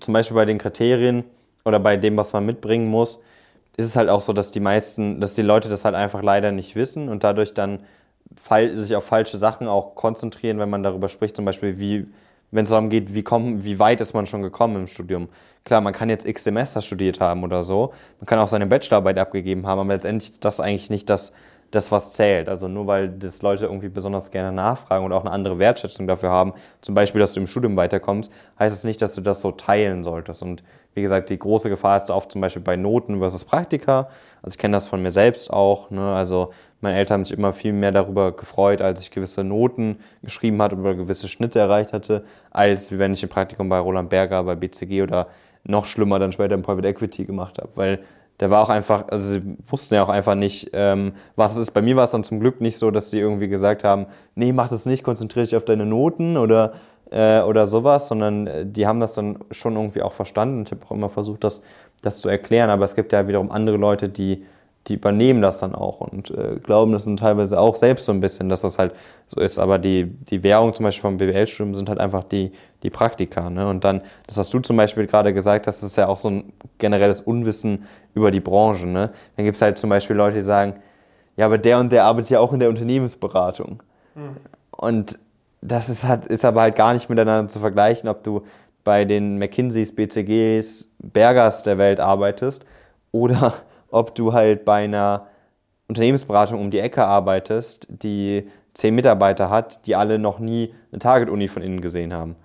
zum 0.00 0.12
Beispiel 0.12 0.34
bei 0.34 0.44
den 0.44 0.58
Kriterien 0.58 1.24
oder 1.64 1.80
bei 1.80 1.96
dem, 1.96 2.16
was 2.18 2.34
man 2.34 2.44
mitbringen 2.44 2.88
muss, 2.88 3.20
ist 3.78 3.86
es 3.86 3.96
halt 3.96 4.10
auch 4.10 4.20
so, 4.20 4.34
dass 4.34 4.50
die 4.50 4.60
meisten, 4.60 5.18
dass 5.18 5.34
die 5.34 5.42
Leute 5.42 5.70
das 5.70 5.86
halt 5.86 5.94
einfach 5.94 6.22
leider 6.22 6.52
nicht 6.52 6.76
wissen 6.76 7.08
und 7.08 7.24
dadurch 7.24 7.54
dann 7.54 7.80
sich 8.74 8.96
auf 8.96 9.04
falsche 9.04 9.36
Sachen 9.36 9.66
auch 9.66 9.94
konzentrieren, 9.94 10.58
wenn 10.58 10.70
man 10.70 10.82
darüber 10.82 11.08
spricht, 11.08 11.36
zum 11.36 11.44
Beispiel 11.44 11.78
wie, 11.78 12.06
wenn 12.52 12.64
es 12.64 12.70
darum 12.70 12.88
geht, 12.88 13.14
wie, 13.14 13.22
kommen, 13.22 13.64
wie 13.64 13.78
weit 13.78 14.00
ist 14.00 14.14
man 14.14 14.26
schon 14.26 14.42
gekommen 14.42 14.76
im 14.76 14.86
Studium. 14.86 15.28
Klar, 15.64 15.80
man 15.80 15.92
kann 15.92 16.08
jetzt 16.08 16.26
x 16.26 16.44
Semester 16.44 16.80
studiert 16.80 17.20
haben 17.20 17.42
oder 17.42 17.62
so, 17.62 17.92
man 18.20 18.26
kann 18.26 18.38
auch 18.38 18.48
seine 18.48 18.66
Bachelorarbeit 18.66 19.18
abgegeben 19.18 19.66
haben, 19.66 19.80
aber 19.80 19.94
letztendlich 19.94 20.30
ist 20.30 20.44
das 20.44 20.60
eigentlich 20.60 20.90
nicht 20.90 21.10
das, 21.10 21.32
das, 21.72 21.90
was 21.90 22.12
zählt. 22.12 22.48
Also 22.48 22.68
nur 22.68 22.86
weil 22.86 23.08
das 23.08 23.42
Leute 23.42 23.64
irgendwie 23.64 23.88
besonders 23.88 24.30
gerne 24.30 24.52
nachfragen 24.52 25.04
und 25.04 25.12
auch 25.12 25.22
eine 25.24 25.30
andere 25.30 25.58
Wertschätzung 25.58 26.06
dafür 26.06 26.30
haben, 26.30 26.52
zum 26.82 26.94
Beispiel, 26.94 27.20
dass 27.20 27.32
du 27.32 27.40
im 27.40 27.46
Studium 27.46 27.76
weiterkommst, 27.76 28.30
heißt 28.58 28.74
es 28.74 28.82
das 28.82 28.84
nicht, 28.84 29.02
dass 29.02 29.14
du 29.14 29.20
das 29.22 29.40
so 29.40 29.50
teilen 29.52 30.04
solltest. 30.04 30.42
Und 30.42 30.62
wie 30.94 31.02
gesagt, 31.02 31.30
die 31.30 31.38
große 31.38 31.68
Gefahr 31.68 31.96
ist 31.96 32.10
oft 32.10 32.32
zum 32.32 32.40
Beispiel 32.40 32.62
bei 32.62 32.76
Noten 32.76 33.18
versus 33.18 33.44
Praktika. 33.44 34.08
Also 34.42 34.54
ich 34.54 34.58
kenne 34.58 34.76
das 34.76 34.86
von 34.86 35.02
mir 35.02 35.10
selbst 35.10 35.50
auch. 35.50 35.90
Ne? 35.90 36.12
Also 36.14 36.52
meine 36.80 36.96
Eltern 36.96 37.14
haben 37.20 37.24
sich 37.24 37.36
immer 37.36 37.52
viel 37.52 37.72
mehr 37.72 37.92
darüber 37.92 38.32
gefreut, 38.32 38.82
als 38.82 39.00
ich 39.00 39.10
gewisse 39.10 39.44
Noten 39.44 39.98
geschrieben 40.22 40.60
hatte 40.60 40.76
oder 40.76 40.94
gewisse 40.94 41.28
Schnitte 41.28 41.60
erreicht 41.60 41.92
hatte, 41.92 42.24
als 42.50 42.98
wenn 42.98 43.14
ich 43.14 43.22
ein 43.22 43.28
Praktikum 43.28 43.68
bei 43.68 43.78
Roland 43.78 44.10
Berger, 44.10 44.42
bei 44.44 44.54
BCG 44.54 45.02
oder 45.02 45.28
noch 45.64 45.86
schlimmer 45.86 46.18
dann 46.18 46.32
später 46.32 46.54
im 46.54 46.62
Private 46.62 46.88
Equity 46.88 47.24
gemacht 47.24 47.58
habe. 47.58 47.70
Weil 47.76 48.00
der 48.40 48.50
war 48.50 48.62
auch 48.62 48.70
einfach, 48.70 49.04
also 49.08 49.34
sie 49.34 49.42
wussten 49.68 49.94
ja 49.94 50.02
auch 50.02 50.08
einfach 50.08 50.34
nicht, 50.34 50.70
ähm, 50.72 51.12
was 51.36 51.52
es 51.52 51.58
ist. 51.58 51.70
Bei 51.70 51.82
mir 51.82 51.96
war 51.96 52.04
es 52.04 52.10
dann 52.10 52.24
zum 52.24 52.40
Glück 52.40 52.60
nicht 52.60 52.76
so, 52.76 52.90
dass 52.90 53.10
sie 53.10 53.20
irgendwie 53.20 53.48
gesagt 53.48 53.84
haben, 53.84 54.06
nee, 54.34 54.52
mach 54.52 54.68
das 54.68 54.84
nicht, 54.84 55.04
konzentriere 55.04 55.44
dich 55.44 55.54
auf 55.54 55.64
deine 55.64 55.86
Noten 55.86 56.36
oder, 56.36 56.72
äh, 57.12 57.42
oder 57.42 57.66
sowas, 57.66 58.08
sondern 58.08 58.46
äh, 58.46 58.66
die 58.66 58.86
haben 58.86 59.00
das 59.00 59.14
dann 59.14 59.38
schon 59.50 59.76
irgendwie 59.76 60.02
auch 60.02 60.12
verstanden. 60.12 60.64
Ich 60.64 60.70
habe 60.72 60.84
auch 60.86 60.92
immer 60.92 61.08
versucht, 61.08 61.44
das, 61.44 61.62
das 62.02 62.20
zu 62.20 62.28
erklären, 62.28 62.70
aber 62.70 62.84
es 62.84 62.94
gibt 62.94 63.12
ja 63.12 63.28
wiederum 63.28 63.50
andere 63.50 63.76
Leute, 63.76 64.08
die 64.08 64.44
die 64.88 64.94
übernehmen 64.94 65.42
das 65.42 65.60
dann 65.60 65.74
auch 65.74 66.00
und 66.00 66.30
äh, 66.32 66.56
glauben 66.60 66.92
das 66.92 67.04
dann 67.04 67.16
teilweise 67.16 67.58
auch 67.60 67.76
selbst 67.76 68.04
so 68.04 68.12
ein 68.12 68.20
bisschen, 68.20 68.48
dass 68.48 68.62
das 68.62 68.78
halt 68.78 68.92
so 69.28 69.40
ist. 69.40 69.58
Aber 69.58 69.78
die, 69.78 70.06
die 70.06 70.42
Währung 70.42 70.74
zum 70.74 70.84
Beispiel 70.84 71.02
vom 71.02 71.18
BWL-Studium 71.18 71.74
sind 71.74 71.88
halt 71.88 72.00
einfach 72.00 72.24
die, 72.24 72.50
die 72.82 72.90
Praktika. 72.90 73.48
Ne? 73.48 73.68
Und 73.68 73.84
dann, 73.84 74.02
das 74.26 74.38
hast 74.38 74.52
du 74.52 74.58
zum 74.58 74.76
Beispiel 74.76 75.06
gerade 75.06 75.32
gesagt, 75.32 75.68
das 75.68 75.84
ist 75.84 75.96
ja 75.96 76.08
auch 76.08 76.18
so 76.18 76.30
ein 76.30 76.52
generelles 76.78 77.20
Unwissen 77.20 77.84
über 78.14 78.32
die 78.32 78.40
Branche. 78.40 78.86
Ne? 78.86 79.10
Dann 79.36 79.44
gibt 79.44 79.54
es 79.54 79.62
halt 79.62 79.78
zum 79.78 79.88
Beispiel 79.88 80.16
Leute, 80.16 80.36
die 80.38 80.42
sagen, 80.42 80.74
ja, 81.36 81.46
aber 81.46 81.58
der 81.58 81.78
und 81.78 81.92
der 81.92 82.04
arbeitet 82.04 82.30
ja 82.30 82.40
auch 82.40 82.52
in 82.52 82.58
der 82.58 82.68
Unternehmensberatung. 82.68 83.82
Mhm. 84.16 84.36
Und 84.72 85.18
das 85.62 85.88
ist, 85.88 86.04
halt, 86.04 86.26
ist 86.26 86.44
aber 86.44 86.62
halt 86.62 86.76
gar 86.76 86.92
nicht 86.92 87.08
miteinander 87.08 87.48
zu 87.48 87.60
vergleichen, 87.60 88.08
ob 88.08 88.22
du 88.22 88.42
bei 88.84 89.04
den 89.04 89.38
McKinseys, 89.38 89.94
BCGs, 89.94 90.90
Bergers 90.98 91.62
der 91.62 91.78
Welt 91.78 92.00
arbeitest 92.00 92.64
oder 93.12 93.54
ob 93.90 94.14
du 94.14 94.32
halt 94.32 94.64
bei 94.64 94.84
einer 94.84 95.28
Unternehmensberatung 95.88 96.60
um 96.60 96.70
die 96.70 96.80
Ecke 96.80 97.04
arbeitest, 97.04 97.86
die 97.88 98.48
zehn 98.74 98.94
Mitarbeiter 98.94 99.50
hat, 99.50 99.86
die 99.86 99.94
alle 99.94 100.18
noch 100.18 100.38
nie 100.38 100.74
eine 100.90 100.98
Target-Uni 100.98 101.48
von 101.48 101.62
innen 101.62 101.80
gesehen 101.80 102.12
haben. 102.12 102.36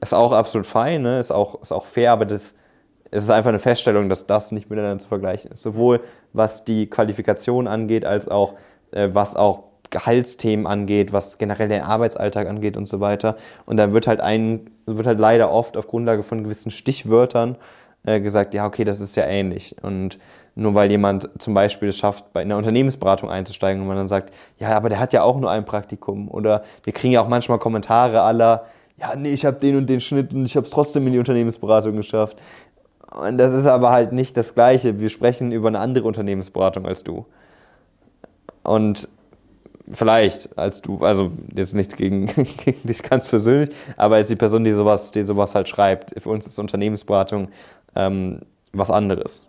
Ist 0.00 0.14
auch 0.14 0.32
absolut 0.32 0.66
fein, 0.66 1.02
ne? 1.02 1.18
ist, 1.18 1.32
auch, 1.32 1.60
ist 1.60 1.72
auch 1.72 1.86
fair, 1.86 2.12
aber 2.12 2.24
das, 2.24 2.54
es 3.10 3.24
ist 3.24 3.30
einfach 3.30 3.48
eine 3.48 3.58
Feststellung, 3.58 4.08
dass 4.08 4.26
das 4.26 4.52
nicht 4.52 4.70
miteinander 4.70 5.00
zu 5.00 5.08
vergleichen 5.08 5.50
ist. 5.50 5.62
Sowohl 5.62 6.00
was 6.32 6.64
die 6.64 6.88
Qualifikation 6.88 7.66
angeht, 7.66 8.04
als 8.04 8.28
auch 8.28 8.54
äh, 8.92 9.08
was 9.12 9.34
auch 9.36 9.64
Gehaltsthemen 9.90 10.66
angeht, 10.66 11.12
was 11.12 11.38
generell 11.38 11.68
den 11.68 11.82
Arbeitsalltag 11.82 12.48
angeht 12.48 12.76
und 12.76 12.86
so 12.86 13.00
weiter. 13.00 13.36
Und 13.66 13.76
da 13.76 13.92
wird 13.92 14.06
halt 14.06 14.20
ein, 14.20 14.70
wird 14.86 15.06
halt 15.06 15.20
leider 15.20 15.50
oft 15.50 15.76
auf 15.76 15.86
Grundlage 15.86 16.22
von 16.22 16.42
gewissen 16.42 16.70
Stichwörtern 16.70 17.56
äh, 18.04 18.20
gesagt, 18.20 18.54
ja, 18.54 18.66
okay, 18.66 18.84
das 18.84 19.00
ist 19.00 19.16
ja 19.16 19.24
ähnlich. 19.24 19.76
Und 19.82 20.18
nur 20.54 20.74
weil 20.74 20.90
jemand 20.90 21.28
zum 21.38 21.54
Beispiel 21.54 21.88
es 21.88 21.98
schafft, 21.98 22.32
bei 22.32 22.42
einer 22.42 22.56
Unternehmensberatung 22.56 23.30
einzusteigen 23.30 23.82
und 23.82 23.88
man 23.88 23.96
dann 23.96 24.08
sagt, 24.08 24.32
ja, 24.58 24.76
aber 24.76 24.88
der 24.88 25.00
hat 25.00 25.12
ja 25.12 25.22
auch 25.22 25.38
nur 25.38 25.50
ein 25.50 25.64
Praktikum. 25.64 26.28
Oder 26.28 26.62
wir 26.84 26.92
kriegen 26.92 27.12
ja 27.12 27.22
auch 27.22 27.28
manchmal 27.28 27.58
Kommentare 27.58 28.22
aller, 28.22 28.66
ja, 28.96 29.14
nee, 29.16 29.32
ich 29.32 29.44
habe 29.44 29.58
den 29.58 29.76
und 29.76 29.88
den 29.88 30.00
Schnitt 30.00 30.32
und 30.32 30.44
ich 30.44 30.56
habe 30.56 30.64
es 30.64 30.70
trotzdem 30.70 31.06
in 31.06 31.12
die 31.12 31.18
Unternehmensberatung 31.18 31.96
geschafft. 31.96 32.38
Und 33.10 33.38
das 33.38 33.52
ist 33.52 33.66
aber 33.66 33.90
halt 33.90 34.12
nicht 34.12 34.36
das 34.36 34.54
Gleiche. 34.54 34.98
Wir 34.98 35.08
sprechen 35.08 35.52
über 35.52 35.68
eine 35.68 35.78
andere 35.78 36.06
Unternehmensberatung 36.06 36.86
als 36.86 37.04
du. 37.04 37.26
Und 38.62 39.08
vielleicht 39.90 40.56
als 40.58 40.80
du, 40.80 40.98
also 41.04 41.30
jetzt 41.54 41.74
nichts 41.74 41.96
gegen, 41.96 42.26
gegen, 42.64 42.86
dich 42.86 43.02
ganz 43.02 43.28
persönlich, 43.28 43.70
aber 43.96 44.16
als 44.16 44.28
die 44.28 44.36
Person, 44.36 44.64
die 44.64 44.72
sowas, 44.72 45.10
die 45.10 45.22
sowas 45.22 45.54
halt 45.54 45.68
schreibt, 45.68 46.14
für 46.20 46.30
uns 46.30 46.46
ist 46.46 46.58
Unternehmensberatung 46.58 47.48
ähm, 47.94 48.40
was 48.72 48.90
anderes. 48.90 49.48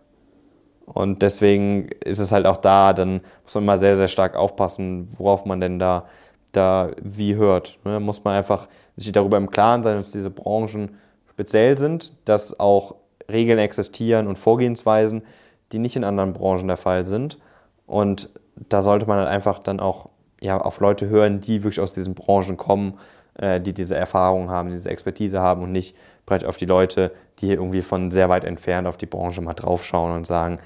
Und 0.86 1.22
deswegen 1.22 1.90
ist 2.04 2.20
es 2.20 2.32
halt 2.32 2.46
auch 2.46 2.58
da, 2.58 2.94
dann 2.94 3.22
muss 3.44 3.56
man 3.56 3.66
mal 3.66 3.80
sehr, 3.80 3.98
sehr 3.98 4.08
stark 4.08 4.36
aufpassen, 4.36 5.08
worauf 5.18 5.46
man 5.46 5.60
denn 5.60 5.80
da, 5.80 6.06
da 6.52 6.92
wie 7.02 7.36
hört. 7.36 7.80
Da 7.84 7.92
ne? 7.92 8.00
muss 8.00 8.24
man 8.24 8.36
einfach 8.36 8.68
sich 8.96 9.12
darüber 9.12 9.38
im 9.38 9.50
Klaren 9.50 9.82
sein, 9.82 9.98
dass 9.98 10.12
diese 10.12 10.30
Branchen 10.30 10.96
speziell 11.32 11.78
sind, 11.78 12.14
dass 12.26 12.60
auch 12.60 12.96
Regeln 13.32 13.58
existieren 13.58 14.28
und 14.28 14.38
Vorgehensweisen, 14.38 15.24
die 15.72 15.80
nicht 15.80 15.96
in 15.96 16.04
anderen 16.04 16.34
Branchen 16.34 16.68
der 16.68 16.78
Fall 16.78 17.08
sind. 17.08 17.40
Und 17.88 18.30
da 18.70 18.84
sollte 18.84 19.08
man 19.08 19.18
halt 19.18 19.28
einfach 19.28 19.58
dann 19.60 19.80
auch 19.80 20.10
ja, 20.42 20.58
auf 20.58 20.80
Leute 20.80 21.08
hören, 21.08 21.40
die 21.40 21.64
wirklich 21.64 21.80
aus 21.80 21.94
diesen 21.94 22.16
Branchen 22.16 22.58
kommen, 22.58 23.00
äh, 23.36 23.60
die 23.60 23.74
diese 23.74 23.96
Erfahrung 23.96 24.50
haben, 24.50 24.72
diese 24.72 24.90
Expertise 24.90 25.40
haben 25.40 25.64
und 25.64 25.72
nicht 25.72 25.96
vielleicht 26.26 26.46
auf 26.46 26.58
die 26.58 26.66
Leute, 26.66 27.12
die 27.40 27.52
irgendwie 27.52 27.82
von 27.82 28.12
sehr 28.12 28.30
weit 28.30 28.46
entfernt 28.46 28.88
auf 28.88 28.98
die 28.98 29.06
Branche 29.06 29.42
mal 29.42 29.54
draufschauen 29.54 30.14
und 30.14 30.26
sagen, 30.26 30.60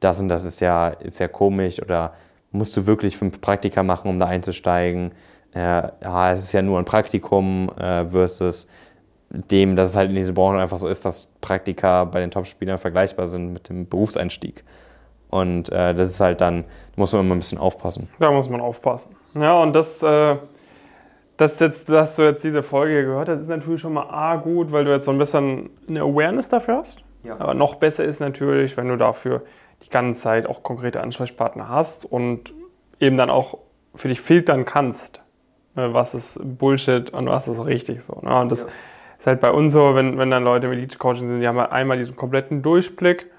das 0.00 0.20
und 0.20 0.28
das 0.28 0.44
ist 0.44 0.60
ja, 0.60 0.88
ist 0.88 1.18
ja 1.18 1.28
komisch 1.28 1.80
oder 1.80 2.14
musst 2.50 2.76
du 2.76 2.86
wirklich 2.86 3.16
fünf 3.16 3.40
Praktika 3.40 3.82
machen, 3.82 4.08
um 4.08 4.18
da 4.18 4.26
einzusteigen? 4.26 5.12
Äh, 5.54 5.88
ja, 6.02 6.32
es 6.32 6.44
ist 6.44 6.52
ja 6.52 6.62
nur 6.62 6.78
ein 6.78 6.84
Praktikum 6.84 7.70
äh, 7.78 8.04
versus 8.06 8.68
dem, 9.30 9.76
dass 9.76 9.90
es 9.90 9.96
halt 9.96 10.10
in 10.10 10.16
dieser 10.16 10.32
Branche 10.32 10.60
einfach 10.60 10.78
so 10.78 10.88
ist, 10.88 11.04
dass 11.04 11.32
Praktika 11.40 12.04
bei 12.04 12.20
den 12.20 12.30
Top-Spielern 12.30 12.78
vergleichbar 12.78 13.26
sind 13.26 13.52
mit 13.52 13.68
dem 13.68 13.88
Berufseinstieg. 13.88 14.64
Und 15.34 15.72
äh, 15.72 15.92
das 15.96 16.10
ist 16.10 16.20
halt 16.20 16.40
dann, 16.40 16.62
muss 16.94 17.12
man 17.12 17.22
immer 17.22 17.34
ein 17.34 17.38
bisschen 17.38 17.58
aufpassen. 17.58 18.08
Da 18.20 18.30
muss 18.30 18.48
man 18.48 18.60
aufpassen. 18.60 19.16
Ja, 19.34 19.60
und 19.60 19.74
das, 19.74 20.00
äh, 20.00 20.36
das 21.36 21.58
jetzt, 21.58 21.88
dass 21.88 22.14
du 22.14 22.22
jetzt 22.22 22.44
diese 22.44 22.62
Folge 22.62 23.04
gehört 23.04 23.28
hast, 23.28 23.40
ist 23.40 23.48
natürlich 23.48 23.80
schon 23.80 23.94
mal 23.94 24.08
A 24.10 24.36
gut, 24.36 24.70
weil 24.70 24.84
du 24.84 24.92
jetzt 24.92 25.06
so 25.06 25.10
ein 25.10 25.18
bisschen 25.18 25.70
eine 25.88 26.02
Awareness 26.02 26.50
dafür 26.50 26.76
hast. 26.76 27.02
Ja. 27.24 27.34
Aber 27.40 27.52
noch 27.52 27.74
besser 27.74 28.04
ist 28.04 28.20
natürlich, 28.20 28.76
wenn 28.76 28.86
du 28.86 28.96
dafür 28.96 29.42
die 29.82 29.90
ganze 29.90 30.20
Zeit 30.22 30.46
auch 30.46 30.62
konkrete 30.62 31.00
Ansprechpartner 31.00 31.68
hast 31.68 32.04
und 32.04 32.54
eben 33.00 33.16
dann 33.16 33.28
auch 33.28 33.58
für 33.96 34.06
dich 34.06 34.20
filtern 34.20 34.64
kannst, 34.64 35.20
ne, 35.74 35.92
was 35.92 36.14
ist 36.14 36.38
Bullshit 36.44 37.10
und 37.10 37.26
was 37.26 37.48
ist 37.48 37.58
richtig 37.66 38.04
so. 38.04 38.20
Ne? 38.22 38.38
Und 38.38 38.52
das 38.52 38.62
ja. 38.62 38.68
ist 39.18 39.26
halt 39.26 39.40
bei 39.40 39.50
uns 39.50 39.72
so, 39.72 39.96
wenn, 39.96 40.16
wenn 40.16 40.30
dann 40.30 40.44
Leute 40.44 40.68
im 40.68 40.74
Elite-Coaching 40.74 41.26
sind, 41.26 41.40
die 41.40 41.48
haben 41.48 41.58
halt 41.58 41.72
einmal 41.72 41.98
diesen 41.98 42.14
kompletten 42.14 42.62
Durchblick 42.62 43.32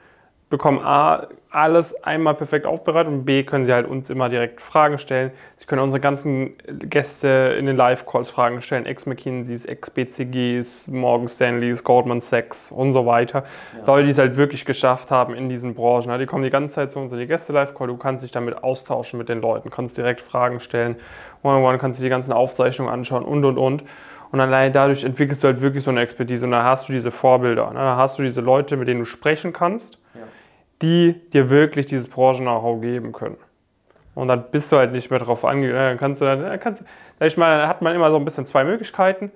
bekommen 0.50 0.80
A, 0.80 1.28
alles 1.50 2.04
einmal 2.04 2.36
perfekt 2.36 2.66
aufbereitet 2.66 3.12
und 3.12 3.26
B, 3.26 3.44
können 3.44 3.66
sie 3.66 3.74
halt 3.74 3.88
uns 3.88 4.10
immer 4.10 4.30
direkt 4.30 4.62
Fragen 4.62 4.98
stellen. 4.98 5.32
Sie 5.56 5.66
können 5.66 5.82
unsere 5.82 6.00
ganzen 6.02 6.54
Gäste 6.68 7.56
in 7.58 7.66
den 7.66 7.78
Live-Calls 7.78 8.30
Fragen 8.30 8.62
stellen, 8.62 8.86
Ex-McKinseys, 8.86 9.66
Ex-BCGs, 9.66 10.88
Morgan 10.90 11.30
Stanleys, 11.30 11.84
Goldman 11.84 12.22
Sachs 12.22 12.72
und 12.72 12.92
so 12.92 13.06
weiter. 13.06 13.46
Ja. 13.76 13.86
Leute, 13.88 14.04
die 14.04 14.12
es 14.12 14.18
halt 14.18 14.36
wirklich 14.36 14.66
geschafft 14.66 15.12
haben 15.12 15.34
in 15.34 15.50
diesen 15.50 15.74
Branchen. 15.74 16.20
Die 16.20 16.26
kommen 16.26 16.44
die 16.44 16.50
ganze 16.50 16.76
Zeit 16.76 16.92
zu 16.92 17.00
uns 17.00 17.12
in 17.12 17.20
die 17.20 17.28
Gäste-Live-Call, 17.28 17.88
du 17.88 17.98
kannst 17.98 18.24
dich 18.24 18.32
damit 18.32 18.64
austauschen 18.64 19.18
mit 19.18 19.30
den 19.30 19.42
Leuten, 19.42 19.70
kannst 19.70 19.98
direkt 19.98 20.22
Fragen 20.22 20.60
stellen, 20.60 20.96
one-on-one 21.42 21.80
kannst 21.80 22.00
du 22.00 22.04
die 22.04 22.10
ganzen 22.10 22.34
Aufzeichnungen 22.34 22.94
anschauen 22.94 23.24
und, 23.24 23.46
und, 23.46 23.58
und. 23.58 23.84
Und 24.32 24.42
allein 24.42 24.74
dadurch 24.74 25.04
entwickelst 25.06 25.44
du 25.44 25.48
halt 25.48 25.62
wirklich 25.62 25.84
so 25.84 25.92
eine 25.92 26.02
Expertise 26.02 26.46
und 26.46 26.52
dann 26.52 26.66
hast 26.66 26.90
du 26.90 26.94
diese 26.94 27.10
Vorbilder. 27.10 27.72
Dann 27.74 27.98
hast 27.98 28.20
du 28.20 28.24
diese 28.24 28.42
Leute, 28.42 28.76
mit 28.76 28.88
denen 28.88 29.00
du 29.00 29.06
sprechen 29.06 29.54
kannst 29.54 29.98
die 30.82 31.14
dir 31.32 31.50
wirklich 31.50 31.86
dieses 31.86 32.08
Branchen-Know-how 32.08 32.82
geben 32.82 33.12
können. 33.12 33.38
Und 34.14 34.30
dann 34.30 34.46
bist 34.52 34.72
du 34.72 34.78
halt 34.78 34.92
nicht 34.92 35.10
mehr 35.10 35.20
drauf 35.20 35.44
angewiesen. 35.44 35.76
Dann 35.76 35.98
kannst 35.98 36.22
du 36.22 36.26
dann, 36.26 36.60
kannst, 36.60 36.84
ich 37.20 37.38
meine, 37.38 37.60
dann 37.60 37.68
hat 37.68 37.82
man 37.82 37.94
immer 37.96 38.10
so 38.10 38.18
ein 38.18 38.26
bisschen 38.26 38.46
zwei 38.46 38.64
Möglichkeiten. 38.64 39.32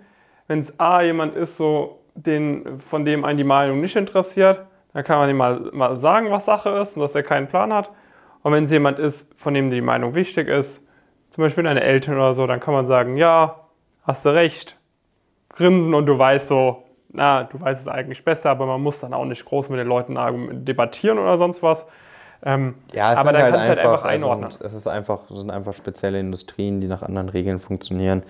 Wenn 0.47 0.61
es 0.61 0.79
A, 0.79 1.01
jemand 1.01 1.35
ist, 1.35 1.57
so, 1.57 1.99
den, 2.15 2.79
von 2.81 3.05
dem 3.05 3.25
einen 3.25 3.37
die 3.37 3.43
Meinung 3.43 3.81
nicht 3.81 3.95
interessiert, 3.95 4.65
dann 4.93 5.03
kann 5.03 5.19
man 5.19 5.29
ihm 5.29 5.37
mal, 5.37 5.69
mal 5.73 5.97
sagen, 5.97 6.31
was 6.31 6.45
Sache 6.45 6.69
ist 6.69 6.95
und 6.95 7.01
dass 7.01 7.15
er 7.15 7.23
keinen 7.23 7.47
Plan 7.47 7.73
hat. 7.73 7.91
Und 8.41 8.53
wenn 8.53 8.63
es 8.63 8.71
jemand 8.71 8.99
ist, 8.99 9.33
von 9.37 9.53
dem 9.53 9.69
die 9.69 9.81
Meinung 9.81 10.15
wichtig 10.15 10.47
ist, 10.47 10.87
zum 11.29 11.43
Beispiel 11.43 11.63
deine 11.63 11.81
Eltern 11.81 12.15
oder 12.15 12.33
so, 12.33 12.47
dann 12.47 12.59
kann 12.59 12.73
man 12.73 12.85
sagen, 12.85 13.17
ja, 13.17 13.67
hast 14.03 14.25
du 14.25 14.29
recht, 14.29 14.77
grinsen 15.49 15.93
und 15.93 16.05
du 16.05 16.17
weißt 16.17 16.47
so, 16.47 16.83
na, 17.11 17.43
du 17.43 17.59
weißt 17.59 17.81
es 17.81 17.87
eigentlich 17.87 18.23
besser, 18.23 18.51
aber 18.51 18.65
man 18.65 18.81
muss 18.81 18.99
dann 18.99 19.13
auch 19.13 19.25
nicht 19.25 19.43
groß 19.43 19.69
mit 19.69 19.79
den 19.79 19.87
Leuten 19.87 20.17
debattieren 20.65 21.17
oder 21.17 21.37
sonst 21.37 21.63
was. 21.63 21.85
Ähm, 22.43 22.75
ja, 22.93 23.13
aber 23.15 23.33
dann 23.33 23.41
halt 23.41 23.53
kannst 23.53 23.65
du 23.65 23.69
halt 23.69 23.79
einfach 23.79 24.05
einordnen. 24.05 24.45
Also, 24.45 24.63
es 24.63 24.73
ist 24.73 24.87
einfach, 24.87 25.29
es 25.29 25.39
sind 25.39 25.51
einfach 25.51 25.73
spezielle 25.73 26.19
Industrien, 26.19 26.79
die 26.79 26.87
nach 26.87 27.01
anderen 27.01 27.29
Regeln 27.29 27.59
funktionieren. 27.59 28.23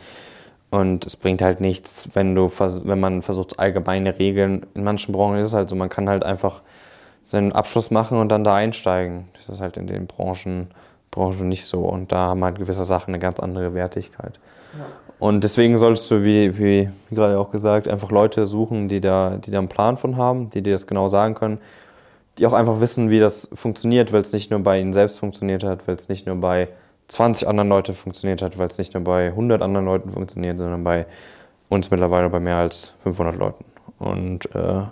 Und 0.71 1.05
es 1.05 1.15
bringt 1.15 1.41
halt 1.41 1.61
nichts, 1.61 2.09
wenn 2.13 2.35
du 2.35 2.49
wenn 2.49 2.99
man 2.99 3.21
versucht, 3.21 3.59
allgemeine 3.59 4.17
Regeln. 4.17 4.65
In 4.73 4.83
manchen 4.83 5.13
Branchen 5.13 5.39
ist 5.39 5.47
es 5.47 5.53
halt 5.53 5.69
so, 5.69 5.75
man 5.75 5.89
kann 5.89 6.09
halt 6.09 6.23
einfach 6.23 6.61
seinen 7.23 7.51
Abschluss 7.51 7.91
machen 7.91 8.19
und 8.19 8.29
dann 8.29 8.43
da 8.43 8.55
einsteigen. 8.55 9.27
Das 9.35 9.49
ist 9.49 9.61
halt 9.61 9.77
in 9.77 9.87
den 9.87 10.07
Branchen, 10.07 10.69
Branchen 11.11 11.47
nicht 11.47 11.65
so. 11.65 11.81
Und 11.81 12.11
da 12.11 12.27
haben 12.27 12.43
halt 12.43 12.57
gewisse 12.57 12.85
Sachen 12.85 13.13
eine 13.13 13.19
ganz 13.19 13.39
andere 13.39 13.73
Wertigkeit. 13.73 14.39
Ja. 14.77 14.85
Und 15.19 15.43
deswegen 15.43 15.77
solltest 15.77 16.09
du, 16.09 16.23
wie, 16.23 16.57
wie, 16.57 16.89
gerade 17.11 17.39
auch 17.39 17.51
gesagt, 17.51 17.87
einfach 17.87 18.09
Leute 18.09 18.47
suchen, 18.47 18.87
die 18.87 19.01
da, 19.01 19.37
die 19.37 19.51
da 19.51 19.59
einen 19.59 19.67
Plan 19.67 19.97
von 19.97 20.15
haben, 20.15 20.49
die 20.49 20.61
dir 20.61 20.73
das 20.73 20.87
genau 20.87 21.09
sagen 21.09 21.35
können, 21.35 21.59
die 22.37 22.47
auch 22.47 22.53
einfach 22.53 22.79
wissen, 22.79 23.09
wie 23.09 23.19
das 23.19 23.49
funktioniert, 23.53 24.13
weil 24.13 24.21
es 24.21 24.31
nicht 24.31 24.49
nur 24.49 24.61
bei 24.61 24.79
ihnen 24.79 24.93
selbst 24.93 25.19
funktioniert 25.19 25.63
hat, 25.63 25.87
weil 25.87 25.95
es 25.95 26.07
nicht 26.07 26.25
nur 26.25 26.37
bei 26.37 26.69
20 27.09 27.47
anderen 27.49 27.67
Leuten 27.67 27.93
funktioniert 27.93 28.41
hat, 28.41 28.57
weil 28.57 28.67
es 28.67 28.77
nicht 28.77 28.93
nur 28.93 29.03
bei 29.03 29.27
100 29.27 29.61
anderen 29.61 29.85
Leuten 29.85 30.11
funktioniert, 30.11 30.57
sondern 30.57 30.83
bei 30.83 31.05
uns 31.67 31.91
mittlerweile 31.91 32.29
bei 32.29 32.39
mehr 32.39 32.57
als 32.57 32.93
500 33.03 33.35
Leuten. 33.35 33.65
Und 33.97 34.55
äh, 34.55 34.83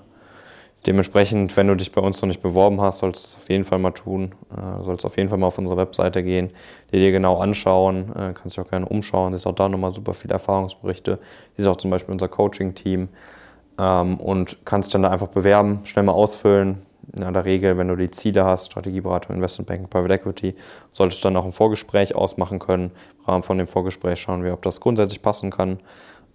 Dementsprechend, 0.85 1.57
wenn 1.57 1.67
du 1.67 1.75
dich 1.75 1.91
bei 1.91 2.01
uns 2.01 2.21
noch 2.21 2.27
nicht 2.27 2.41
beworben 2.41 2.79
hast, 2.79 2.99
sollst 2.99 3.23
du 3.23 3.27
es 3.27 3.37
auf 3.37 3.49
jeden 3.49 3.65
Fall 3.65 3.79
mal 3.79 3.91
tun. 3.91 4.35
Äh, 4.55 4.83
sollst 4.83 5.05
auf 5.05 5.17
jeden 5.17 5.29
Fall 5.29 5.37
mal 5.37 5.47
auf 5.47 5.57
unsere 5.57 5.75
Webseite 5.75 6.23
gehen, 6.23 6.51
die 6.91 6.99
dir 6.99 7.11
genau 7.11 7.39
anschauen. 7.39 8.09
Äh, 8.11 8.33
kannst 8.33 8.55
dich 8.55 8.63
auch 8.63 8.69
gerne 8.69 8.85
umschauen. 8.85 9.33
Es 9.33 9.41
ist 9.41 9.47
auch 9.47 9.55
da 9.55 9.67
nochmal 9.67 9.91
super 9.91 10.13
viele 10.13 10.33
Erfahrungsberichte. 10.33 11.19
Hier 11.55 11.63
ist 11.63 11.67
auch 11.67 11.75
zum 11.75 11.91
Beispiel 11.91 12.13
unser 12.13 12.29
Coaching-Team. 12.29 13.09
Ähm, 13.79 14.19
und 14.19 14.65
kannst 14.65 14.93
dann 14.93 15.03
da 15.03 15.09
einfach 15.09 15.27
bewerben, 15.27 15.81
schnell 15.83 16.05
mal 16.05 16.13
ausfüllen. 16.13 16.81
In 17.15 17.33
der 17.33 17.45
Regel, 17.45 17.77
wenn 17.77 17.87
du 17.87 17.95
die 17.95 18.11
Ziele 18.11 18.43
hast, 18.43 18.67
Strategieberatung, 18.67 19.35
Investmentbanking, 19.35 19.87
Private 19.87 20.13
Equity, 20.13 20.55
solltest 20.91 21.23
du 21.23 21.29
dann 21.29 21.37
auch 21.37 21.45
ein 21.45 21.53
Vorgespräch 21.53 22.15
ausmachen 22.15 22.59
können. 22.59 22.91
Im 23.19 23.25
Rahmen 23.25 23.43
von 23.43 23.57
dem 23.57 23.67
Vorgespräch 23.67 24.19
schauen 24.19 24.43
wir, 24.43 24.53
ob 24.53 24.61
das 24.61 24.81
grundsätzlich 24.81 25.21
passen 25.21 25.49
kann, 25.49 25.79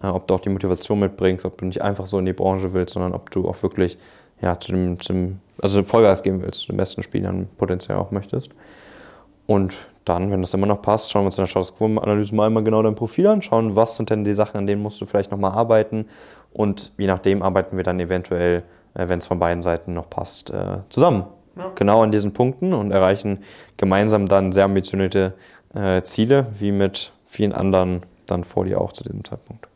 äh, 0.03 0.07
ob 0.07 0.27
du 0.27 0.35
auch 0.35 0.41
die 0.41 0.49
Motivation 0.49 0.99
mitbringst, 0.99 1.45
ob 1.45 1.59
du 1.59 1.67
nicht 1.67 1.83
einfach 1.83 2.07
so 2.07 2.19
in 2.19 2.25
die 2.25 2.33
Branche 2.33 2.73
willst, 2.73 2.95
sondern 2.95 3.13
ob 3.13 3.31
du 3.31 3.49
auch 3.49 3.63
wirklich 3.63 3.99
ja, 4.43 4.59
zu 4.59 4.73
dem, 4.73 5.01
zum, 5.01 5.41
also 5.61 5.83
Vollgas 5.83 6.23
geben 6.23 6.43
willst, 6.43 6.69
den 6.69 6.77
besten 6.77 7.03
Spielern 7.03 7.49
potenziell 7.57 7.97
auch 7.97 8.11
möchtest. 8.11 8.53
Und 9.47 9.87
dann, 10.05 10.31
wenn 10.31 10.41
das 10.41 10.53
immer 10.55 10.67
noch 10.67 10.83
passt, 10.83 11.11
schauen 11.11 11.23
wir 11.23 11.27
uns 11.27 11.39
in 11.39 11.43
der 11.43 11.49
Status 11.49 11.75
Quo-Analyse 11.75 12.35
mal 12.35 12.47
einmal 12.47 12.65
genau 12.65 12.83
dein 12.83 12.95
Profil 12.95 13.27
an, 13.29 13.43
schauen, 13.43 13.77
was 13.77 13.97
sind 13.97 14.11
denn 14.11 14.25
die 14.25 14.35
Sachen, 14.35 14.59
an 14.59 14.67
denen 14.67 14.83
musst 14.83 15.01
du 15.01 15.07
vielleicht 15.07 15.31
nochmal 15.31 15.53
arbeiten. 15.53 16.07
Und 16.53 16.93
je 16.99 17.07
nachdem 17.07 17.43
arbeiten 17.43 17.77
wir 17.77 17.85
dann 17.85 18.01
eventuell, 18.01 18.65
äh, 18.95 19.09
wenn 19.09 19.19
es 19.19 19.27
von 19.27 19.39
beiden 19.39 19.63
Seiten 19.63 19.95
noch 19.95 20.11
passt, 20.11 20.51
äh, 20.51 20.79
zusammen. 20.89 21.25
Ja. 21.57 21.71
Genau 21.75 22.03
an 22.03 22.11
diesen 22.11 22.33
Punkten 22.33 22.73
und 22.73 22.91
erreichen 22.91 23.41
gemeinsam 23.77 24.27
dann 24.27 24.53
sehr 24.53 24.65
ambitionierte 24.65 25.35
äh, 25.75 26.03
Ziele, 26.03 26.47
wie 26.59 26.73
mit 26.73 27.13
vielen 27.27 27.53
anderen 27.53 28.03
dann 28.27 28.45
vor 28.45 28.65
dir 28.65 28.81
auch 28.81 28.93
zu 28.93 29.05
diesem 29.05 29.25
Zeitpunkt. 29.25 29.69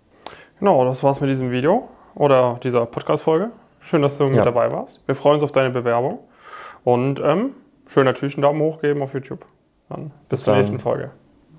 Genau, 0.58 0.85
das 0.87 1.02
war's 1.02 1.20
mit 1.20 1.28
diesem 1.28 1.50
Video 1.50 1.88
oder 2.14 2.58
dieser 2.62 2.87
Podcast-Folge. 2.87 3.50
Schön, 3.86 4.02
dass 4.02 4.18
du 4.18 4.24
ja. 4.24 4.30
mit 4.30 4.44
dabei 4.44 4.70
warst. 4.72 5.00
Wir 5.06 5.14
freuen 5.14 5.34
uns 5.34 5.44
auf 5.44 5.52
deine 5.52 5.70
Bewerbung. 5.70 6.18
Und 6.82 7.20
ähm, 7.20 7.52
schön 7.86 8.04
natürlich 8.04 8.34
einen 8.34 8.42
Daumen 8.42 8.60
hoch 8.60 8.80
geben 8.80 9.00
auf 9.02 9.14
YouTube. 9.14 9.46
Dann 9.88 10.10
bis, 10.28 10.40
bis 10.40 10.44
zur 10.44 10.56
nächsten 10.56 10.78
Folge. 10.80 11.12